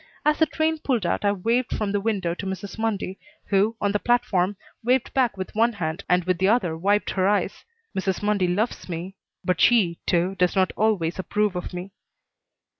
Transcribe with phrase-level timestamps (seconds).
[0.25, 2.79] As the train pulled out I waved from the window to Mrs.
[2.79, 3.19] Mundy,
[3.49, 7.27] who, on the platform, waved back with one hand and with the other wiped her
[7.27, 7.63] eyes.
[7.95, 8.23] Mrs.
[8.23, 11.91] Mundy loves me, but she, too, does not always approve of me.